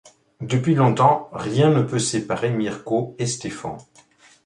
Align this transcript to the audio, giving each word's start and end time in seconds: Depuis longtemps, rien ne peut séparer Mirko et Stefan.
Depuis 0.41 0.73
longtemps, 0.73 1.29
rien 1.31 1.69
ne 1.69 1.83
peut 1.83 1.99
séparer 1.99 2.49
Mirko 2.49 3.15
et 3.19 3.27
Stefan. 3.27 3.77